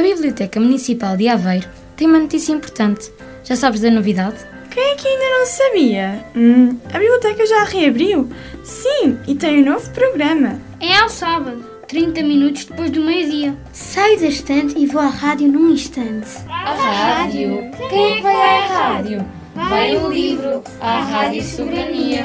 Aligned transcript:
A 0.00 0.02
Biblioteca 0.02 0.58
Municipal 0.58 1.14
de 1.14 1.28
Aveiro 1.28 1.68
tem 1.94 2.06
uma 2.08 2.18
notícia 2.18 2.54
importante. 2.54 3.12
Já 3.44 3.54
sabes 3.54 3.82
da 3.82 3.90
novidade? 3.90 4.38
Quem 4.70 4.82
é 4.82 4.94
que 4.94 5.06
ainda 5.06 5.38
não 5.38 5.44
sabia? 5.44 6.24
Hum, 6.34 6.78
a 6.90 6.98
biblioteca 6.98 7.44
já 7.44 7.64
reabriu? 7.64 8.26
Sim, 8.64 9.18
e 9.28 9.34
tem 9.34 9.62
um 9.62 9.72
novo 9.72 9.90
programa. 9.90 10.58
É 10.80 10.96
ao 10.96 11.10
sábado, 11.10 11.62
30 11.86 12.22
minutos 12.22 12.64
depois 12.64 12.90
do 12.90 13.02
meio-dia. 13.02 13.54
Saio 13.74 14.18
da 14.18 14.28
estante 14.28 14.78
e 14.78 14.86
vou 14.86 15.02
à 15.02 15.08
rádio 15.08 15.48
num 15.48 15.70
instante. 15.70 16.30
A 16.48 16.72
rádio? 16.72 17.70
Quem 17.90 18.12
é 18.12 18.16
que 18.16 18.22
vai 18.22 18.56
à 18.56 18.66
rádio? 18.68 19.26
Vai 19.54 19.96
o 19.98 20.10
livro, 20.10 20.64
à 20.80 21.02
Rádio 21.02 21.42
Soberania. 21.42 22.24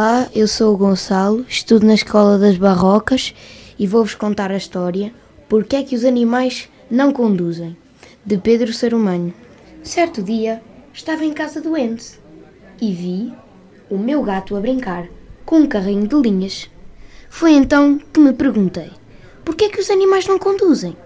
Olá, 0.00 0.30
eu 0.32 0.46
sou 0.46 0.72
o 0.72 0.76
Gonçalo, 0.76 1.44
estudo 1.48 1.84
na 1.84 1.94
Escola 1.94 2.38
das 2.38 2.56
Barrocas 2.56 3.34
e 3.76 3.84
vou-vos 3.84 4.14
contar 4.14 4.52
a 4.52 4.56
história 4.56 5.12
Porque 5.48 5.74
é 5.74 5.82
que 5.82 5.96
os 5.96 6.04
animais 6.04 6.68
não 6.88 7.12
conduzem, 7.12 7.76
de 8.24 8.38
Pedro 8.38 8.72
Sarumanho. 8.72 9.34
Certo 9.82 10.22
dia, 10.22 10.62
estava 10.94 11.24
em 11.24 11.32
casa 11.32 11.60
doente 11.60 12.16
e 12.80 12.92
vi 12.92 13.32
o 13.90 13.98
meu 13.98 14.22
gato 14.22 14.54
a 14.54 14.60
brincar 14.60 15.08
com 15.44 15.56
um 15.56 15.66
carrinho 15.66 16.06
de 16.06 16.14
linhas. 16.14 16.70
Foi 17.28 17.50
então 17.50 17.98
que 17.98 18.20
me 18.20 18.32
perguntei: 18.32 18.92
por 19.44 19.56
que 19.56 19.64
é 19.64 19.68
que 19.68 19.80
os 19.80 19.90
animais 19.90 20.28
não 20.28 20.38
conduzem? 20.38 20.96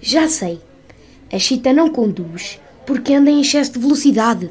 Já 0.00 0.26
sei. 0.26 0.58
A 1.30 1.38
chita 1.38 1.70
não 1.70 1.90
conduz 1.90 2.58
porque 2.86 3.12
anda 3.12 3.30
em 3.30 3.42
excesso 3.42 3.74
de 3.74 3.80
velocidade. 3.80 4.50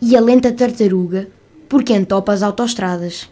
E 0.00 0.16
a 0.16 0.20
lenta 0.20 0.50
tartaruga 0.50 1.28
porque 1.68 1.92
entopa 1.92 2.32
as 2.32 2.42
autoestradas. 2.42 3.28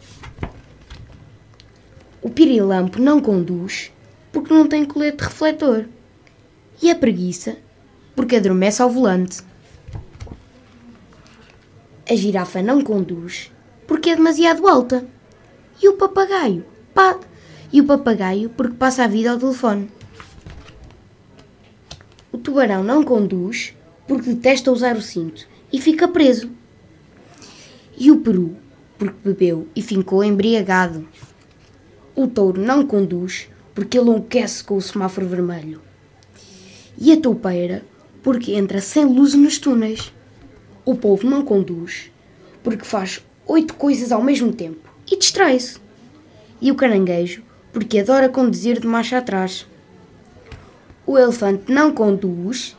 O 2.20 2.28
pirilampo 2.28 3.00
não 3.00 3.20
conduz 3.20 3.92
porque 4.32 4.52
não 4.52 4.66
tem 4.66 4.84
colete 4.84 5.24
refletor. 5.24 5.86
E 6.82 6.90
a 6.90 6.94
preguiça 6.94 7.56
porque 8.14 8.36
adormece 8.36 8.82
ao 8.82 8.90
volante. 8.90 9.42
A 12.08 12.14
girafa 12.14 12.62
não 12.62 12.82
conduz 12.82 13.50
porque 13.86 14.10
é 14.10 14.16
demasiado 14.16 14.66
alta. 14.68 15.06
E 15.82 15.88
o 15.88 15.94
papagaio? 15.94 16.64
Pá. 16.94 17.18
E 17.72 17.80
o 17.80 17.84
papagaio 17.84 18.50
porque 18.50 18.74
passa 18.74 19.04
a 19.04 19.08
vida 19.08 19.30
ao 19.30 19.38
telefone. 19.38 19.90
O 22.30 22.38
tubarão 22.38 22.82
não 22.82 23.02
conduz 23.02 23.74
porque 24.06 24.32
detesta 24.34 24.70
usar 24.70 24.96
o 24.96 25.02
cinto 25.02 25.46
e 25.72 25.80
fica 25.80 26.06
preso. 26.06 26.50
E 27.96 28.10
o 28.10 28.20
peru 28.20 28.56
porque 28.98 29.16
bebeu 29.24 29.66
e 29.74 29.80
ficou 29.80 30.22
embriagado. 30.22 31.06
O 32.14 32.26
touro 32.26 32.60
não 32.60 32.86
conduz 32.86 33.48
porque 33.74 33.98
enlouquece 33.98 34.62
com 34.62 34.76
o 34.76 34.82
semáforo 34.82 35.26
vermelho. 35.26 35.80
E 36.98 37.12
a 37.12 37.20
toupeira 37.20 37.82
porque 38.22 38.52
entra 38.52 38.80
sem 38.80 39.04
luz 39.04 39.34
nos 39.34 39.58
túneis. 39.58 40.12
O 40.84 40.94
povo 40.94 41.26
não 41.26 41.42
conduz 41.42 42.10
porque 42.62 42.84
faz 42.84 43.24
oito 43.46 43.74
coisas 43.74 44.12
ao 44.12 44.22
mesmo 44.22 44.52
tempo 44.52 44.90
e 45.10 45.16
distrai-se. 45.16 45.78
E 46.60 46.70
o 46.70 46.74
caranguejo 46.74 47.42
porque 47.72 47.98
adora 47.98 48.28
conduzir 48.28 48.80
de 48.80 48.86
marcha 48.86 49.18
atrás. 49.18 49.66
O 51.06 51.18
elefante 51.18 51.70
não 51.70 51.92
conduz 51.92 52.76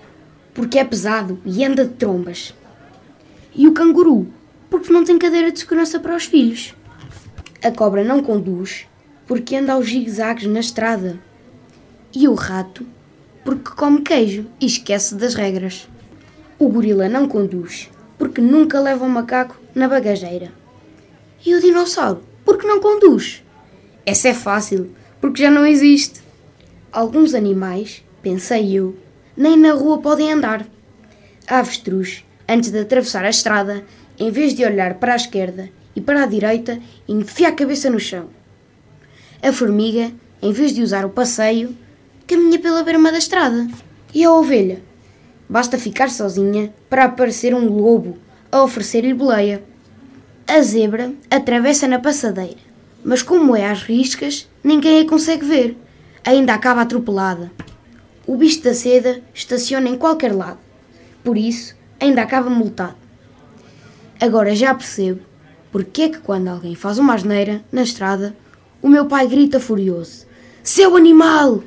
porque 0.53 0.79
é 0.79 0.83
pesado 0.83 1.39
e 1.45 1.63
anda 1.63 1.85
de 1.85 1.93
trombas. 1.93 2.53
E 3.55 3.67
o 3.67 3.73
canguru 3.73 4.27
porque 4.69 4.91
não 4.91 5.03
tem 5.03 5.17
cadeira 5.17 5.51
de 5.51 5.59
segurança 5.59 5.99
para 5.99 6.15
os 6.15 6.25
filhos. 6.25 6.75
A 7.63 7.71
cobra 7.71 8.03
não 8.03 8.21
conduz 8.21 8.87
porque 9.25 9.55
anda 9.55 9.73
aos 9.73 9.87
zigue-zagues 9.87 10.47
na 10.47 10.59
estrada. 10.59 11.19
E 12.13 12.27
o 12.27 12.33
rato 12.33 12.85
porque 13.43 13.71
come 13.71 14.01
queijo 14.01 14.45
e 14.59 14.65
esquece 14.65 15.15
das 15.15 15.33
regras. 15.33 15.87
O 16.59 16.67
gorila 16.69 17.07
não 17.07 17.27
conduz 17.27 17.89
porque 18.17 18.41
nunca 18.41 18.79
leva 18.79 19.05
um 19.05 19.09
macaco 19.09 19.59
na 19.75 19.87
bagageira. 19.87 20.51
E 21.45 21.53
o 21.53 21.61
dinossauro 21.61 22.21
porque 22.43 22.65
não 22.65 22.79
conduz. 22.79 23.43
Essa 24.05 24.29
é 24.29 24.33
fácil, 24.33 24.89
porque 25.19 25.43
já 25.43 25.51
não 25.51 25.65
existe. 25.65 26.21
Alguns 26.91 27.33
animais, 27.33 28.03
pensei 28.21 28.73
eu, 28.73 28.95
nem 29.35 29.57
na 29.57 29.73
rua 29.73 29.99
podem 29.99 30.31
andar. 30.31 30.65
A 31.45 31.59
avestruz, 31.59 32.23
antes 32.47 32.71
de 32.71 32.79
atravessar 32.79 33.25
a 33.25 33.29
estrada, 33.29 33.83
em 34.19 34.31
vez 34.31 34.53
de 34.53 34.65
olhar 34.65 34.95
para 34.95 35.13
a 35.13 35.15
esquerda 35.15 35.69
e 35.95 36.01
para 36.01 36.23
a 36.23 36.27
direita, 36.27 36.79
enfia 37.07 37.49
a 37.49 37.51
cabeça 37.51 37.89
no 37.89 37.99
chão. 37.99 38.29
A 39.41 39.51
formiga, 39.51 40.11
em 40.41 40.51
vez 40.51 40.73
de 40.73 40.81
usar 40.81 41.05
o 41.05 41.09
passeio, 41.09 41.75
caminha 42.25 42.59
pela 42.59 42.83
berma 42.83 43.11
da 43.11 43.17
estrada. 43.17 43.67
E 44.13 44.23
a 44.23 44.31
ovelha? 44.31 44.81
Basta 45.49 45.77
ficar 45.77 46.09
sozinha 46.09 46.73
para 46.89 47.05
aparecer 47.05 47.53
um 47.53 47.67
lobo 47.67 48.17
a 48.51 48.63
oferecer-lhe 48.63 49.13
boleia. 49.13 49.63
A 50.47 50.61
zebra 50.61 51.13
atravessa 51.29 51.87
na 51.87 51.99
passadeira, 51.99 52.57
mas 53.03 53.21
como 53.21 53.55
é 53.55 53.69
às 53.69 53.83
riscas, 53.83 54.49
ninguém 54.63 55.01
a 55.01 55.07
consegue 55.07 55.45
ver. 55.45 55.77
Ainda 56.25 56.53
acaba 56.53 56.81
atropelada. 56.81 57.51
O 58.25 58.35
bicho 58.35 58.61
da 58.61 58.73
seda 58.73 59.21
estaciona 59.33 59.87
em 59.87 59.97
qualquer 59.97 60.35
lado. 60.35 60.59
Por 61.23 61.37
isso, 61.37 61.75
ainda 61.99 62.21
acaba 62.21 62.49
multado. 62.49 63.06
Agora 64.19 64.55
já 64.55 64.73
percebo 64.73 65.21
porque 65.71 66.03
é 66.03 66.09
que 66.09 66.19
quando 66.19 66.47
alguém 66.47 66.75
faz 66.75 66.97
uma 66.97 67.13
asneira 67.13 67.61
na 67.71 67.83
estrada, 67.83 68.35
o 68.81 68.87
meu 68.87 69.05
pai 69.05 69.27
grita 69.27 69.59
furioso: 69.59 70.25
Seu 70.63 70.95
animal! 70.95 71.63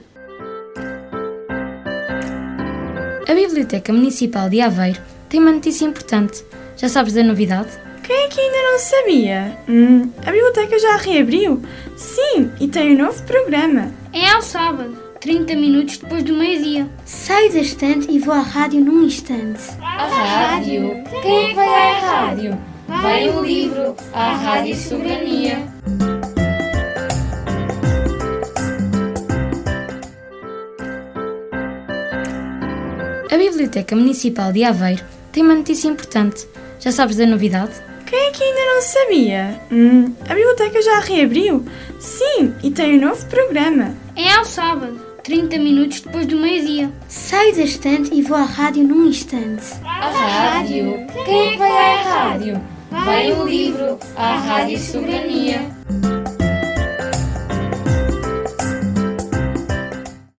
A 3.28 3.34
Biblioteca 3.34 3.92
Municipal 3.92 4.48
de 4.48 4.60
Aveiro 4.60 5.00
tem 5.28 5.38
uma 5.38 5.52
notícia 5.52 5.84
importante. 5.84 6.44
Já 6.76 6.88
sabes 6.88 7.12
da 7.12 7.22
novidade? 7.22 7.70
Quem 8.02 8.24
é 8.24 8.28
que 8.28 8.40
ainda 8.40 8.72
não 8.72 8.78
sabia? 8.80 9.56
Hum, 9.68 10.10
a 10.26 10.32
biblioteca 10.32 10.76
já 10.78 10.96
reabriu? 10.96 11.62
Sim, 11.96 12.50
e 12.58 12.66
tem 12.66 12.96
um 12.96 13.04
novo 13.04 13.22
programa. 13.22 13.92
É 14.12 14.28
ao 14.30 14.42
sábado, 14.42 14.98
30 15.20 15.54
minutos 15.54 15.98
depois 15.98 16.22
do 16.22 16.32
meio-dia. 16.32 16.88
Saio 17.04 17.52
da 17.52 17.58
estante 17.58 18.10
e 18.10 18.18
vou 18.18 18.32
à 18.32 18.40
rádio 18.40 18.80
num 18.80 19.02
instante. 19.02 19.60
A 19.78 20.06
rádio? 20.06 21.04
Quem 21.22 21.44
é 21.44 21.48
que 21.48 21.54
vai 21.54 21.68
à 21.68 21.98
rádio? 21.98 22.58
Vai 22.88 23.28
o 23.28 23.44
livro, 23.44 23.94
à 24.14 24.32
Rádio 24.32 24.74
Soberania. 24.74 25.58
A 33.30 33.36
Biblioteca 33.36 33.94
Municipal 33.94 34.52
de 34.52 34.64
Aveiro 34.64 35.04
tem 35.30 35.42
uma 35.42 35.54
notícia 35.54 35.88
importante. 35.88 36.48
Já 36.80 36.90
sabes 36.90 37.16
da 37.16 37.26
novidade? 37.26 37.72
Quem 38.06 38.18
é 38.18 38.30
que 38.30 38.42
ainda 38.42 38.74
não 38.74 38.82
sabia? 38.82 39.60
Hum, 39.70 40.14
a 40.28 40.34
biblioteca 40.34 40.80
já 40.82 40.98
reabriu? 41.00 41.64
Sim, 42.00 42.54
e 42.62 42.70
tem 42.70 42.98
um 42.98 43.06
novo 43.08 43.24
programa. 43.26 43.94
É 44.16 44.32
ao 44.32 44.44
sábado, 44.44 45.09
30 45.22 45.58
minutos 45.58 46.00
depois 46.00 46.26
do 46.26 46.36
meio-dia. 46.36 46.90
Saio 47.08 47.54
da 47.54 47.62
estante 47.62 48.14
e 48.14 48.22
vou 48.22 48.36
à 48.36 48.44
rádio 48.44 48.84
num 48.84 49.06
instante. 49.06 49.64
A 49.84 50.10
rádio? 50.10 51.06
Quem 51.24 51.48
é 51.48 51.52
que 51.52 51.58
vai 51.58 51.70
à 51.70 52.02
rádio? 52.02 52.60
Vai 52.90 53.32
o 53.32 53.44
livro, 53.46 53.98
à 54.16 54.36
Rádio 54.36 54.78
Soberania. 54.78 55.60